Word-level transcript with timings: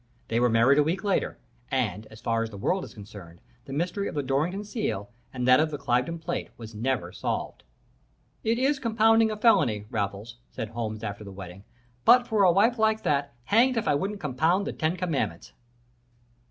They 0.29 0.39
were 0.39 0.49
married 0.49 0.79
a 0.79 0.83
week 0.83 1.03
later, 1.03 1.37
and, 1.69 2.07
as 2.07 2.19
far 2.21 2.41
as 2.41 2.49
the 2.49 2.57
world 2.57 2.83
is 2.83 2.95
concerned, 2.95 3.39
the 3.65 3.71
mystery 3.71 4.07
of 4.07 4.15
the 4.15 4.23
Dorrington 4.23 4.63
seal 4.63 5.11
and 5.31 5.47
that 5.47 5.59
of 5.59 5.69
the 5.69 5.77
Cliveden 5.77 6.17
plate 6.17 6.49
was 6.57 6.73
never 6.73 7.11
solved. 7.11 7.63
"'It 8.43 8.57
is 8.57 8.79
compounding 8.79 9.29
a 9.29 9.37
felony, 9.37 9.85
Raffles,' 9.91 10.37
said 10.49 10.69
Holmes, 10.69 11.03
after 11.03 11.23
the 11.23 11.31
wedding, 11.31 11.65
'but 12.03 12.27
for 12.27 12.41
a 12.41 12.51
wife 12.51 12.79
like 12.79 13.03
that, 13.03 13.35
hanged 13.43 13.77
if 13.77 13.87
I 13.87 13.93
wouldn't 13.93 14.19
compound 14.19 14.65
the 14.65 14.73
ten 14.73 14.97
commandments!' 14.97 15.53